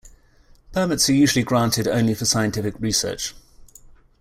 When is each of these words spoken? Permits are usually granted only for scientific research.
Permits 0.71 1.07
are 1.11 1.13
usually 1.13 1.43
granted 1.45 1.87
only 1.87 2.15
for 2.15 2.25
scientific 2.25 2.73
research. 2.79 3.35